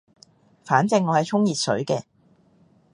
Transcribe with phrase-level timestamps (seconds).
[0.65, 2.01] 反正我係沖熱水嘅